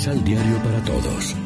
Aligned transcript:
Misal 0.00 0.24
Diario 0.24 0.56
para 0.62 0.82
Todos. 0.82 1.36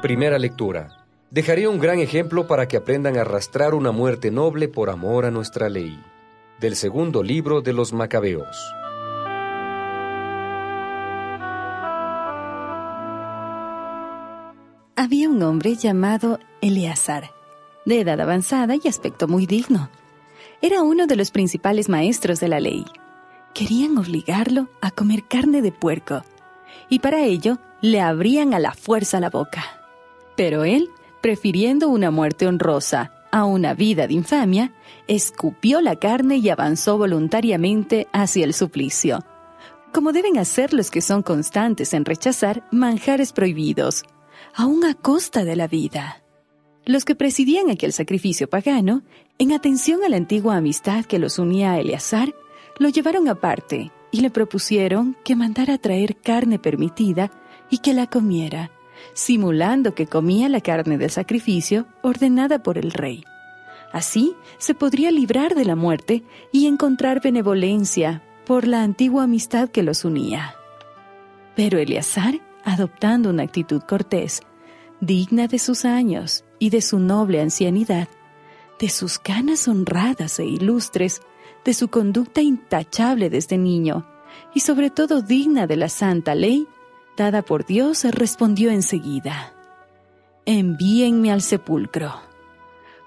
Primera 0.00 0.38
lectura. 0.38 1.04
Dejaré 1.32 1.66
un 1.66 1.80
gran 1.80 1.98
ejemplo 1.98 2.46
para 2.46 2.68
que 2.68 2.76
aprendan 2.76 3.16
a 3.18 3.22
arrastrar 3.22 3.74
una 3.74 3.90
muerte 3.90 4.30
noble 4.30 4.68
por 4.68 4.90
amor 4.90 5.24
a 5.24 5.32
nuestra 5.32 5.68
ley. 5.68 6.00
Del 6.60 6.76
segundo 6.76 7.24
libro 7.24 7.62
de 7.62 7.72
los 7.72 7.92
Macabeos. 7.92 8.56
Había 14.94 15.28
un 15.28 15.42
hombre 15.42 15.74
llamado 15.74 16.38
Eleazar, 16.60 17.32
de 17.84 18.02
edad 18.02 18.20
avanzada 18.20 18.76
y 18.80 18.86
aspecto 18.86 19.26
muy 19.26 19.46
digno. 19.46 19.90
Era 20.64 20.82
uno 20.82 21.08
de 21.08 21.16
los 21.16 21.32
principales 21.32 21.88
maestros 21.88 22.38
de 22.38 22.46
la 22.46 22.60
ley. 22.60 22.84
Querían 23.52 23.98
obligarlo 23.98 24.68
a 24.80 24.92
comer 24.92 25.24
carne 25.24 25.60
de 25.60 25.72
puerco, 25.72 26.22
y 26.88 27.00
para 27.00 27.24
ello 27.24 27.58
le 27.80 28.00
abrían 28.00 28.54
a 28.54 28.60
la 28.60 28.72
fuerza 28.72 29.18
la 29.18 29.28
boca. 29.28 29.64
Pero 30.36 30.62
él, 30.62 30.88
prefiriendo 31.20 31.88
una 31.88 32.12
muerte 32.12 32.46
honrosa 32.46 33.12
a 33.32 33.44
una 33.44 33.74
vida 33.74 34.06
de 34.06 34.14
infamia, 34.14 34.72
escupió 35.08 35.80
la 35.80 35.96
carne 35.96 36.36
y 36.36 36.48
avanzó 36.48 36.96
voluntariamente 36.96 38.06
hacia 38.12 38.44
el 38.44 38.54
suplicio, 38.54 39.18
como 39.92 40.12
deben 40.12 40.38
hacer 40.38 40.72
los 40.72 40.92
que 40.92 41.00
son 41.00 41.24
constantes 41.24 41.92
en 41.92 42.04
rechazar 42.04 42.62
manjares 42.70 43.32
prohibidos, 43.32 44.04
aún 44.54 44.84
a 44.84 44.94
costa 44.94 45.44
de 45.44 45.56
la 45.56 45.66
vida. 45.66 46.21
Los 46.84 47.04
que 47.04 47.14
presidían 47.14 47.70
aquel 47.70 47.92
sacrificio 47.92 48.48
pagano, 48.48 49.02
en 49.38 49.52
atención 49.52 50.02
a 50.04 50.08
la 50.08 50.16
antigua 50.16 50.56
amistad 50.56 51.04
que 51.04 51.20
los 51.20 51.38
unía 51.38 51.72
a 51.72 51.78
Eleazar, 51.78 52.34
lo 52.78 52.88
llevaron 52.88 53.28
aparte 53.28 53.92
y 54.10 54.20
le 54.20 54.30
propusieron 54.30 55.16
que 55.24 55.36
mandara 55.36 55.78
traer 55.78 56.16
carne 56.16 56.58
permitida 56.58 57.30
y 57.70 57.78
que 57.78 57.94
la 57.94 58.08
comiera, 58.08 58.70
simulando 59.14 59.94
que 59.94 60.06
comía 60.06 60.48
la 60.48 60.60
carne 60.60 60.98
del 60.98 61.10
sacrificio 61.10 61.86
ordenada 62.02 62.62
por 62.62 62.78
el 62.78 62.90
rey. 62.90 63.24
Así 63.92 64.34
se 64.58 64.74
podría 64.74 65.10
librar 65.10 65.54
de 65.54 65.64
la 65.64 65.76
muerte 65.76 66.24
y 66.50 66.66
encontrar 66.66 67.20
benevolencia 67.22 68.22
por 68.44 68.66
la 68.66 68.82
antigua 68.82 69.24
amistad 69.24 69.68
que 69.68 69.82
los 69.82 70.04
unía. 70.04 70.56
Pero 71.54 71.78
Eleazar, 71.78 72.40
adoptando 72.64 73.30
una 73.30 73.42
actitud 73.44 73.82
cortés, 73.82 74.42
digna 75.02 75.48
de 75.48 75.58
sus 75.58 75.84
años 75.84 76.44
y 76.60 76.70
de 76.70 76.80
su 76.80 77.00
noble 77.00 77.40
ancianidad, 77.40 78.08
de 78.78 78.88
sus 78.88 79.18
canas 79.18 79.66
honradas 79.66 80.38
e 80.38 80.46
ilustres, 80.46 81.20
de 81.64 81.74
su 81.74 81.88
conducta 81.88 82.40
intachable 82.40 83.28
desde 83.28 83.58
niño, 83.58 84.06
y 84.54 84.60
sobre 84.60 84.90
todo 84.90 85.20
digna 85.20 85.66
de 85.66 85.76
la 85.76 85.88
santa 85.88 86.36
ley, 86.36 86.68
dada 87.16 87.42
por 87.42 87.66
Dios, 87.66 88.04
respondió 88.04 88.70
enseguida, 88.70 89.52
Envíenme 90.46 91.32
al 91.32 91.42
sepulcro, 91.42 92.14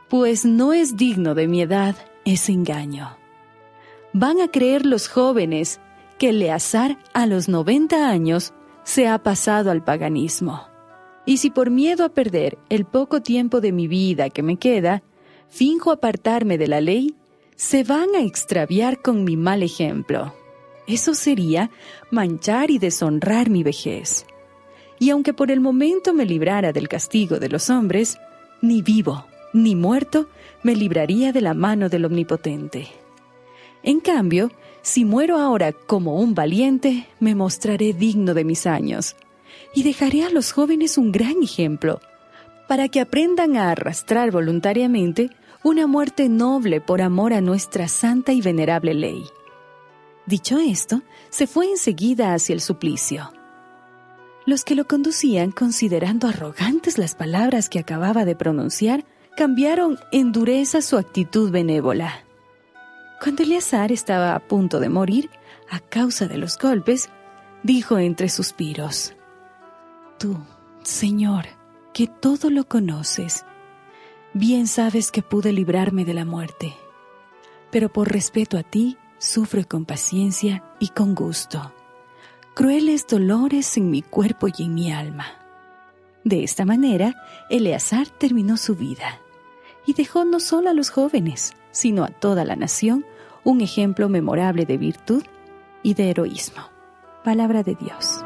pues 0.10 0.46
no 0.46 0.74
es 0.74 0.98
digno 0.98 1.34
de 1.34 1.48
mi 1.48 1.62
edad 1.62 1.96
ese 2.26 2.52
engaño. 2.52 3.18
Van 4.12 4.42
a 4.42 4.50
creer 4.50 4.86
los 4.86 5.08
jóvenes 5.08 5.80
que 6.18 6.30
Eleazar 6.30 6.98
a 7.14 7.26
los 7.26 7.48
90 7.48 8.10
años 8.10 8.54
se 8.84 9.08
ha 9.08 9.18
pasado 9.24 9.72
al 9.72 9.84
paganismo. 9.84 10.75
Y 11.26 11.38
si 11.38 11.50
por 11.50 11.72
miedo 11.72 12.06
a 12.06 12.10
perder 12.10 12.58
el 12.70 12.86
poco 12.86 13.22
tiempo 13.22 13.62
de 13.62 13.72
mi 13.72 13.88
vida 13.88 14.30
que 14.30 14.44
me 14.44 14.58
queda, 14.58 15.04
finjo 15.48 15.92
apartarme 15.92 16.58
de 16.58 16.68
la 16.68 16.82
ley, 16.82 17.16
se 17.56 17.84
van 17.84 18.14
a 18.16 18.22
extraviar 18.22 19.02
con 19.02 19.24
mi 19.24 19.38
mal 19.38 19.64
ejemplo. 19.64 20.34
Eso 20.88 21.16
sería 21.16 21.72
manchar 22.12 22.70
y 22.70 22.78
deshonrar 22.78 23.50
mi 23.50 23.64
vejez. 23.64 24.26
Y 25.00 25.10
aunque 25.10 25.34
por 25.34 25.52
el 25.52 25.60
momento 25.60 26.14
me 26.14 26.26
librara 26.26 26.72
del 26.72 26.88
castigo 26.88 27.40
de 27.40 27.50
los 27.50 27.70
hombres, 27.70 28.18
ni 28.62 28.82
vivo 28.82 29.26
ni 29.56 29.74
muerto 29.74 30.28
me 30.64 30.76
libraría 30.76 31.32
de 31.32 31.40
la 31.40 31.54
mano 31.54 31.88
del 31.88 32.06
Omnipotente. 32.06 32.88
En 33.84 34.02
cambio, 34.02 34.52
si 34.82 35.06
muero 35.06 35.38
ahora 35.38 35.72
como 35.72 36.20
un 36.20 36.36
valiente, 36.36 37.08
me 37.22 37.36
mostraré 37.36 37.94
digno 37.94 38.34
de 38.34 38.44
mis 38.44 38.68
años 38.68 39.16
y 39.74 39.84
dejaré 39.84 40.24
a 40.24 40.30
los 40.30 40.52
jóvenes 40.52 40.98
un 40.98 41.12
gran 41.12 41.42
ejemplo, 41.44 42.02
para 42.68 42.90
que 42.90 43.00
aprendan 43.00 43.58
a 43.58 43.72
arrastrar 43.72 44.32
voluntariamente 44.32 45.30
una 45.64 45.88
muerte 45.88 46.30
noble 46.30 46.82
por 46.82 47.02
amor 47.02 47.34
a 47.34 47.42
nuestra 47.42 47.88
santa 47.88 48.34
y 48.34 48.42
venerable 48.42 48.94
ley. 48.94 49.24
Dicho 50.26 50.60
esto, 50.60 51.02
se 51.30 51.48
fue 51.48 51.70
enseguida 51.70 52.34
hacia 52.34 52.54
el 52.54 52.62
suplicio. 52.62 53.32
Los 54.46 54.64
que 54.64 54.76
lo 54.76 54.86
conducían, 54.86 55.52
considerando 55.52 56.28
arrogantes 56.28 56.98
las 56.98 57.16
palabras 57.16 57.68
que 57.68 57.80
acababa 57.80 58.26
de 58.26 58.36
pronunciar, 58.36 59.06
cambiaron 59.36 60.00
en 60.12 60.32
dureza 60.32 60.82
su 60.82 60.98
actitud 60.98 61.52
benévola. 61.52 62.24
Cuando 63.22 63.44
Eleazar 63.44 63.92
estaba 63.92 64.36
a 64.36 64.40
punto 64.40 64.80
de 64.80 64.90
morir, 64.90 65.30
a 65.70 65.80
causa 65.80 66.28
de 66.28 66.38
los 66.38 66.58
golpes, 66.58 67.10
dijo 67.64 67.98
entre 67.98 68.30
suspiros, 68.30 69.16
Tú, 70.18 70.38
Señor, 70.84 71.46
que 71.94 72.08
todo 72.08 72.50
lo 72.50 72.68
conoces, 72.68 73.46
bien 74.34 74.68
sabes 74.68 75.12
que 75.12 75.22
pude 75.22 75.52
librarme 75.52 76.06
de 76.06 76.14
la 76.14 76.26
muerte, 76.26 76.74
pero 77.72 77.92
por 77.92 78.12
respeto 78.12 78.58
a 78.58 78.64
ti, 78.64 78.98
sufro 79.18 79.68
con 79.68 79.86
paciencia 79.86 80.64
y 80.80 80.90
con 80.90 81.16
gusto. 81.16 81.74
Crueles 82.54 83.06
dolores 83.08 83.76
en 83.76 83.90
mi 83.90 84.02
cuerpo 84.02 84.48
y 84.48 84.64
en 84.64 84.74
mi 84.74 84.92
alma. 84.92 85.26
De 86.24 86.44
esta 86.44 86.66
manera, 86.66 87.14
Eleazar 87.50 88.08
terminó 88.08 88.58
su 88.58 88.76
vida 88.76 89.20
y 89.86 89.94
dejó 89.94 90.26
no 90.26 90.40
solo 90.40 90.70
a 90.70 90.74
los 90.74 90.90
jóvenes, 90.90 91.54
sino 91.72 92.04
a 92.04 92.08
toda 92.08 92.46
la 92.46 92.56
nación 92.56 93.06
un 93.44 93.62
ejemplo 93.62 94.10
memorable 94.10 94.66
de 94.66 94.78
virtud 94.78 95.24
y 95.84 95.94
de 95.94 96.10
heroísmo. 96.10 96.64
Palabra 97.24 97.62
de 97.62 97.76
Dios. 97.76 98.25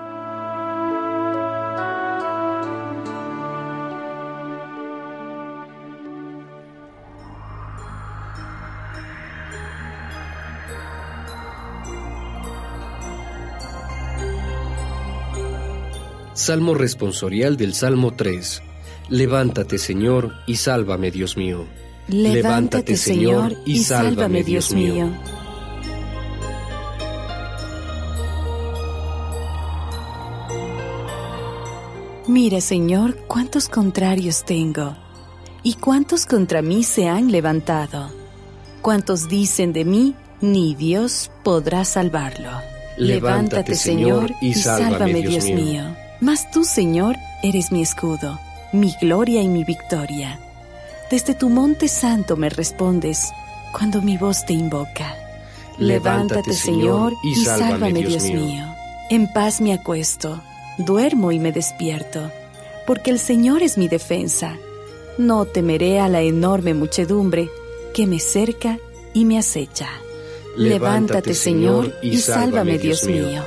Salmo 16.39 16.73
responsorial 16.73 17.57
del 17.57 17.73
Salmo 17.73 18.13
3. 18.13 18.61
Levántate, 19.09 19.77
Señor, 19.77 20.35
y 20.47 20.55
sálvame, 20.55 21.11
Dios 21.11 21.35
mío. 21.35 21.65
Levántate, 22.07 22.95
Señor, 22.95 23.57
y 23.65 23.79
sálvame, 23.79 24.45
Dios 24.45 24.71
mío. 24.71 25.11
Mira, 32.29 32.61
Señor, 32.61 33.17
cuántos 33.27 33.67
contrarios 33.67 34.45
tengo, 34.45 34.95
y 35.61 35.73
cuántos 35.73 36.25
contra 36.25 36.61
mí 36.61 36.83
se 36.83 37.09
han 37.09 37.33
levantado. 37.33 38.11
Cuántos 38.81 39.27
dicen 39.27 39.73
de 39.73 39.83
mí, 39.83 40.15
ni 40.39 40.73
Dios 40.73 41.31
podrá 41.43 41.83
salvarlo. 41.83 42.49
Levántate, 42.97 43.75
Señor, 43.75 44.31
y 44.41 44.53
sálvame, 44.53 45.21
Dios 45.21 45.43
mío. 45.43 45.83
Mas 46.21 46.51
tú, 46.51 46.63
Señor, 46.63 47.15
eres 47.43 47.71
mi 47.71 47.81
escudo, 47.81 48.39
mi 48.73 48.93
gloria 48.99 49.41
y 49.41 49.47
mi 49.47 49.63
victoria. 49.63 50.39
Desde 51.09 51.33
tu 51.33 51.49
monte 51.49 51.87
santo 51.87 52.35
me 52.35 52.49
respondes 52.49 53.31
cuando 53.71 54.01
mi 54.01 54.17
voz 54.17 54.45
te 54.45 54.53
invoca. 54.53 55.15
Levántate, 55.77 56.53
Señor, 56.53 57.13
y 57.23 57.35
sálvame, 57.35 58.03
Dios 58.03 58.23
mío. 58.25 58.65
En 59.09 59.31
paz 59.31 59.61
me 59.61 59.73
acuesto, 59.73 60.41
duermo 60.77 61.31
y 61.31 61.39
me 61.39 61.51
despierto, 61.51 62.31
porque 62.85 63.11
el 63.11 63.19
Señor 63.19 63.63
es 63.63 63.77
mi 63.77 63.87
defensa. 63.87 64.57
No 65.17 65.45
temeré 65.45 65.99
a 65.99 66.09
la 66.09 66.21
enorme 66.21 66.73
muchedumbre 66.73 67.49
que 67.93 68.07
me 68.07 68.19
cerca 68.19 68.77
y 69.13 69.25
me 69.25 69.39
acecha. 69.39 69.89
Levántate, 70.57 71.33
Señor, 71.33 71.93
y 72.01 72.17
sálvame, 72.17 72.77
Dios 72.77 73.05
mío. 73.05 73.43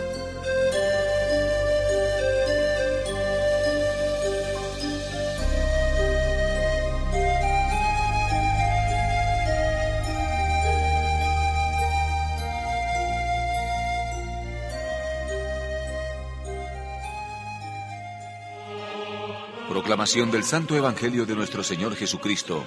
Proclamación 19.73 20.31
del 20.31 20.45
Santo 20.45 20.77
Evangelio 20.77 21.25
de 21.25 21.35
nuestro 21.35 21.65
Señor 21.65 21.95
Jesucristo, 21.97 22.63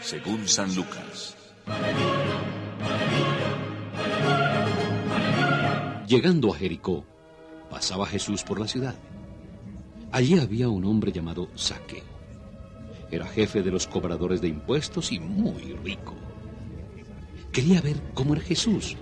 según 0.00 0.48
San 0.48 0.74
Lucas. 0.74 1.36
Llegando 6.08 6.52
a 6.52 6.56
Jericó, 6.56 7.04
pasaba 7.70 8.06
Jesús 8.06 8.42
por 8.42 8.58
la 8.58 8.66
ciudad. 8.66 8.96
Allí 10.10 10.36
había 10.36 10.68
un 10.68 10.84
hombre 10.84 11.12
llamado 11.12 11.48
Saqueo. 11.54 12.02
Era 13.08 13.28
jefe 13.28 13.62
de 13.62 13.70
los 13.70 13.86
cobradores 13.86 14.40
de 14.40 14.48
impuestos 14.48 15.12
y 15.12 15.20
muy 15.20 15.76
rico. 15.84 16.16
Quería 17.52 17.80
ver 17.80 18.02
cómo 18.14 18.34
era 18.34 18.42
Jesús, 18.42 18.96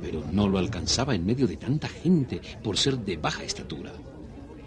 pero 0.00 0.22
no 0.30 0.46
lo 0.46 0.58
alcanzaba 0.58 1.16
en 1.16 1.26
medio 1.26 1.48
de 1.48 1.56
tanta 1.56 1.88
gente 1.88 2.40
por 2.62 2.76
ser 2.76 2.98
de 2.98 3.16
baja 3.16 3.42
estatura. 3.42 3.90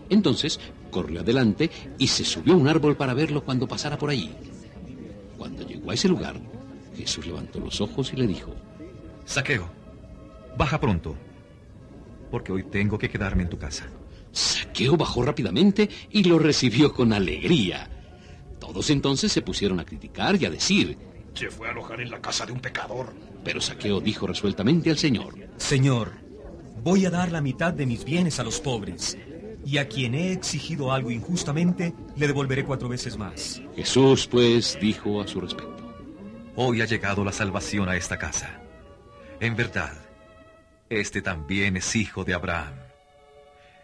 Entonces 0.10 0.60
corrió 0.92 1.22
adelante 1.22 1.72
y 1.98 2.08
se 2.08 2.24
subió 2.24 2.54
a 2.54 2.58
un 2.58 2.68
árbol 2.68 2.96
para 2.96 3.16
verlo 3.16 3.44
cuando 3.44 3.68
pasara 3.68 3.98
por 3.98 4.12
allí. 4.12 4.32
Cuando 5.38 5.66
llegó 5.66 5.90
a 5.90 5.96
ese 5.96 6.08
lugar, 6.08 6.40
Jesús 6.96 7.26
levantó 7.26 7.60
los 7.60 7.82
ojos 7.82 8.14
y 8.14 8.18
le 8.18 8.28
dijo, 8.28 8.54
Saqueo, 9.26 9.68
baja 10.58 10.80
pronto, 10.80 11.16
porque 12.30 12.52
hoy 12.52 12.64
tengo 12.64 13.00
que 13.00 13.10
quedarme 13.10 13.44
en 13.44 13.50
tu 13.50 13.58
casa. 13.58 13.88
Saqueo 14.32 14.96
bajó 14.98 15.24
rápidamente 15.24 15.90
y 16.12 16.24
lo 16.24 16.38
recibió 16.38 16.94
con 16.94 17.12
alegría. 17.14 17.90
Todos 18.60 18.90
entonces 18.90 19.32
se 19.32 19.42
pusieron 19.42 19.80
a 19.80 19.86
criticar 19.86 20.40
y 20.40 20.46
a 20.46 20.50
decir, 20.50 20.98
se 21.34 21.50
fue 21.50 21.68
a 21.68 21.72
alojar 21.72 22.02
en 22.02 22.12
la 22.12 22.22
casa 22.22 22.46
de 22.46 22.52
un 22.52 22.60
pecador. 22.60 23.14
Pero 23.44 23.60
Saqueo 23.60 24.00
dijo 24.00 24.28
resueltamente 24.28 24.92
al 24.92 24.98
Señor, 24.98 25.36
Señor, 25.58 26.12
voy 26.84 27.06
a 27.06 27.10
dar 27.10 27.32
la 27.32 27.42
mitad 27.42 27.74
de 27.74 27.86
mis 27.86 28.06
bienes 28.06 28.40
a 28.40 28.44
los 28.44 28.60
pobres, 28.60 29.18
y 29.66 29.78
a 29.78 29.88
quien 29.88 30.16
he 30.16 30.32
exigido 30.32 30.92
algo 30.92 31.12
injustamente, 31.12 31.94
le 32.16 32.28
devolveré 32.28 32.66
cuatro 32.66 32.90
veces 32.90 33.18
más. 33.18 33.62
Jesús, 33.76 34.28
pues, 34.28 34.78
dijo 34.82 35.22
a 35.22 35.28
su 35.28 35.42
respecto, 35.42 35.72
Hoy 36.56 36.82
ha 36.82 36.86
llegado 36.86 37.24
la 37.24 37.32
salvación 37.32 37.88
a 37.88 37.96
esta 37.96 38.18
casa. 38.18 38.62
En 39.40 39.56
verdad, 39.56 39.94
este 40.90 41.22
también 41.22 41.78
es 41.78 41.96
hijo 41.96 42.24
de 42.26 42.34
Abraham. 42.34 42.74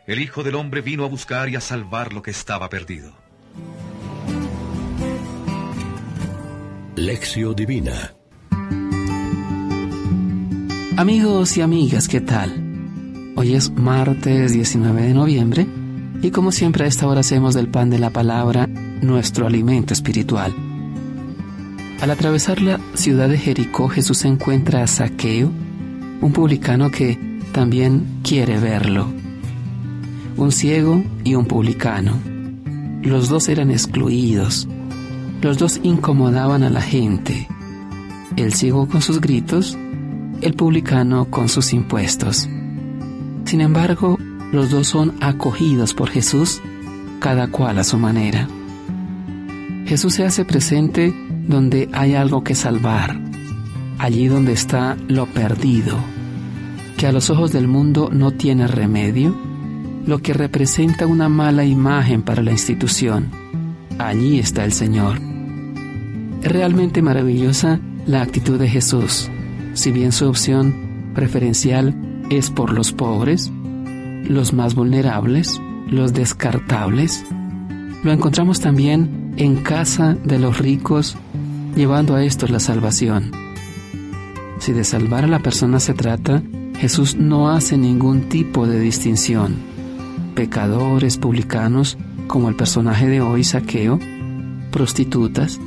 El 0.06 0.20
Hijo 0.20 0.44
del 0.44 0.56
Hombre 0.56 0.82
vino 0.82 1.04
a 1.04 1.08
buscar 1.08 1.50
y 1.50 1.56
a 1.56 1.62
salvar 1.62 2.14
lo 2.14 2.22
que 2.22 2.32
estaba 2.32 2.70
perdido. 2.70 3.14
Lección 6.96 7.56
Divina 7.56 8.14
Amigos 10.98 11.58
y 11.58 11.62
amigas, 11.62 12.08
¿qué 12.08 12.22
tal? 12.22 12.67
Hoy 13.48 13.56
es 13.56 13.72
martes 13.72 14.52
19 14.52 15.04
de 15.04 15.14
noviembre 15.14 15.66
y 16.22 16.32
como 16.32 16.52
siempre 16.52 16.84
a 16.84 16.88
esta 16.88 17.08
hora 17.08 17.22
hacemos 17.22 17.54
del 17.54 17.70
pan 17.70 17.90
de 17.90 17.98
la 17.98 18.10
palabra 18.10 18.68
nuestro 18.68 19.48
alimento 19.48 19.94
espiritual. 19.94 20.54
Al 22.02 22.12
atravesar 22.12 22.62
la 22.62 22.78
ciudad 22.96 23.30
de 23.30 23.38
Jericó, 23.38 23.88
Jesús 23.88 24.26
encuentra 24.26 24.84
a 24.84 24.88
Saqueo, 24.88 25.50
un 26.20 26.34
publicano 26.34 26.92
que 26.92 27.18
también 27.54 28.20
quiere 28.22 28.60
verlo. 28.60 29.08
Un 30.36 30.52
ciego 30.52 31.02
y 31.24 31.36
un 31.36 31.46
publicano. 31.46 32.20
Los 33.02 33.30
dos 33.30 33.48
eran 33.48 33.72
excluidos. 33.72 34.68
Los 35.42 35.58
dos 35.58 35.80
incomodaban 35.84 36.64
a 36.64 36.70
la 36.70 36.82
gente. 36.82 37.48
El 38.36 38.54
ciego 38.54 38.90
con 38.90 39.02
sus 39.02 39.22
gritos, 39.22 39.78
el 40.42 40.54
publicano 40.54 41.32
con 41.32 41.48
sus 41.48 41.72
impuestos. 41.72 42.50
Sin 43.48 43.62
embargo, 43.62 44.20
los 44.52 44.72
dos 44.72 44.90
son 44.90 45.16
acogidos 45.22 45.94
por 45.94 46.10
Jesús, 46.10 46.62
cada 47.20 47.48
cual 47.48 47.80
a 47.80 47.86
su 47.86 47.98
manera. 47.98 48.46
Jesús 49.86 50.16
se 50.16 50.26
hace 50.26 50.44
presente 50.44 51.16
donde 51.48 51.88
hay 51.94 52.16
algo 52.16 52.44
que 52.44 52.56
salvar, 52.56 53.18
allí 54.00 54.28
donde 54.28 54.52
está 54.52 54.98
lo 55.08 55.28
perdido, 55.28 55.98
que 56.98 57.08
a 57.08 57.14
los 57.14 57.30
ojos 57.30 57.54
del 57.54 57.70
mundo 57.70 58.10
no 58.12 58.32
tiene 58.32 58.68
remedio, 58.68 59.34
lo 60.06 60.20
que 60.20 60.34
representa 60.34 61.08
una 61.08 61.30
mala 61.30 61.64
imagen 61.64 62.24
para 62.24 62.44
la 62.44 62.52
institución. 62.52 63.30
Allí 63.98 64.40
está 64.40 64.66
el 64.66 64.74
Señor. 64.74 65.22
Es 66.44 66.52
realmente 66.52 67.02
maravillosa 67.02 67.80
la 68.08 68.24
actitud 68.24 68.60
de 68.60 68.68
Jesús, 68.68 69.30
si 69.74 69.94
bien 69.94 70.12
su 70.12 70.28
opción 70.28 71.14
preferencial 71.16 71.96
es 72.30 72.50
por 72.50 72.74
los 72.74 72.92
pobres, 72.92 73.52
los 74.24 74.54
más 74.54 74.76
vulnerables, 74.76 75.62
los 75.90 76.14
descartables. 76.14 77.26
Lo 78.04 78.12
encontramos 78.12 78.60
también 78.60 79.34
en 79.38 79.58
casa 79.58 80.16
de 80.24 80.40
los 80.40 80.58
ricos, 80.60 81.16
llevando 81.76 82.16
a 82.16 82.24
estos 82.24 82.50
la 82.50 82.60
salvación. 82.60 83.32
Si 84.60 84.74
de 84.74 84.84
salvar 84.84 85.24
a 85.24 85.28
la 85.28 85.40
persona 85.40 85.80
se 85.80 85.94
trata, 85.94 86.42
Jesús 86.78 87.16
no 87.16 87.50
hace 87.50 87.78
ningún 87.78 88.30
tipo 88.30 88.68
de 88.68 88.80
distinción. 88.80 89.56
Pecadores, 90.36 91.18
publicanos, 91.18 91.98
como 92.28 92.50
el 92.50 92.56
personaje 92.56 93.08
de 93.08 93.22
hoy, 93.22 93.44
Saqueo, 93.44 94.00
prostitutas, 94.72 95.60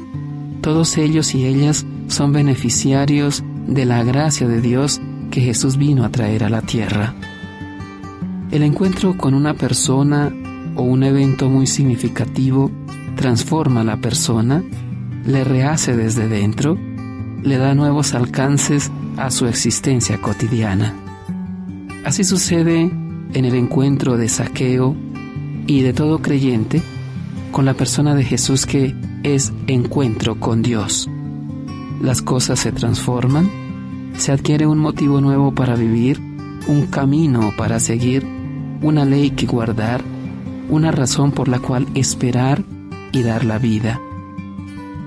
todos 0.60 0.98
ellos 0.98 1.34
y 1.34 1.46
ellas 1.46 1.86
son 2.08 2.32
beneficiarios 2.32 3.42
de 3.66 3.86
la 3.86 4.04
gracia 4.04 4.46
de 4.46 4.60
Dios 4.60 5.00
que 5.30 5.40
Jesús 5.40 5.76
vino 5.76 6.04
a 6.04 6.10
traer 6.10 6.44
a 6.44 6.50
la 6.50 6.62
tierra. 6.62 7.14
El 8.50 8.62
encuentro 8.62 9.16
con 9.16 9.34
una 9.34 9.54
persona 9.54 10.32
o 10.76 10.82
un 10.82 11.02
evento 11.02 11.48
muy 11.48 11.66
significativo 11.66 12.70
transforma 13.16 13.82
a 13.82 13.84
la 13.84 13.96
persona, 13.98 14.62
le 15.24 15.44
rehace 15.44 15.96
desde 15.96 16.28
dentro, 16.28 16.76
le 17.42 17.56
da 17.58 17.74
nuevos 17.74 18.14
alcances 18.14 18.90
a 19.16 19.30
su 19.30 19.46
existencia 19.46 20.20
cotidiana. 20.20 20.94
Así 22.04 22.24
sucede 22.24 22.82
en 22.82 23.44
el 23.44 23.54
encuentro 23.54 24.16
de 24.16 24.28
saqueo 24.28 24.96
y 25.66 25.82
de 25.82 25.92
todo 25.92 26.20
creyente 26.20 26.82
con 27.52 27.64
la 27.64 27.74
persona 27.74 28.14
de 28.14 28.24
Jesús 28.24 28.66
que 28.66 28.94
es 29.22 29.52
encuentro 29.66 30.40
con 30.40 30.62
Dios. 30.62 31.08
Las 32.00 32.22
cosas 32.22 32.60
se 32.60 32.72
transforman, 32.72 33.48
se 34.16 34.32
adquiere 34.32 34.66
un 34.66 34.78
motivo 34.78 35.20
nuevo 35.20 35.52
para 35.52 35.74
vivir, 35.76 36.20
un 36.68 36.86
camino 36.86 37.52
para 37.56 37.80
seguir, 37.80 38.26
una 38.82 39.04
ley 39.04 39.30
que 39.30 39.46
guardar, 39.46 40.02
una 40.68 40.90
razón 40.90 41.32
por 41.32 41.48
la 41.48 41.58
cual 41.58 41.86
esperar 41.94 42.62
y 43.12 43.22
dar 43.22 43.44
la 43.44 43.58
vida. 43.58 44.00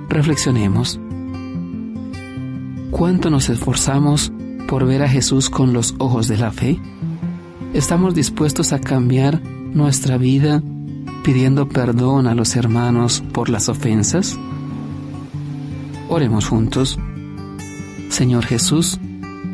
Reflexionemos. 0.09 0.99
¿Cuánto 2.91 3.29
nos 3.29 3.49
esforzamos 3.49 4.31
por 4.67 4.85
ver 4.85 5.03
a 5.03 5.09
Jesús 5.09 5.49
con 5.49 5.73
los 5.73 5.95
ojos 5.97 6.27
de 6.27 6.37
la 6.37 6.51
fe? 6.51 6.79
¿Estamos 7.73 8.13
dispuestos 8.13 8.73
a 8.73 8.79
cambiar 8.79 9.41
nuestra 9.43 10.17
vida 10.17 10.61
pidiendo 11.23 11.67
perdón 11.67 12.27
a 12.27 12.35
los 12.35 12.55
hermanos 12.55 13.23
por 13.33 13.49
las 13.49 13.69
ofensas? 13.69 14.37
Oremos 16.09 16.47
juntos. 16.47 16.99
Señor 18.13 18.45
Jesús, 18.45 18.99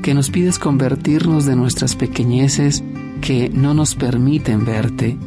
que 0.04 0.14
nos 0.14 0.30
pides 0.30 0.60
convertirnos 0.60 1.46
de 1.46 1.56
nuestras 1.56 1.96
pequeñeces 1.96 2.84
que 3.22 3.50
no 3.50 3.74
nos 3.74 3.96
permiten 3.96 4.66
verte. 4.66 5.18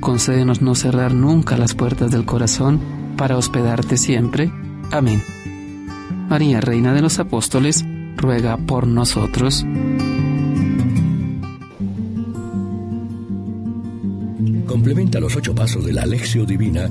Concédenos 0.00 0.60
no 0.60 0.74
cerrar 0.74 1.14
nunca 1.14 1.56
las 1.56 1.76
puertas 1.76 2.10
del 2.10 2.24
corazón 2.24 2.80
para 3.16 3.36
hospedarte 3.36 3.96
siempre. 3.96 4.50
Amén. 4.90 5.22
María, 6.28 6.60
Reina 6.60 6.92
de 6.92 7.02
los 7.02 7.20
Apóstoles, 7.20 7.84
ruega 8.16 8.56
por 8.56 8.88
nosotros. 8.88 9.64
Complementa 14.66 15.20
los 15.20 15.36
ocho 15.36 15.54
pasos 15.54 15.84
de 15.84 15.92
la 15.92 16.02
Alexio 16.02 16.44
Divina 16.44 16.90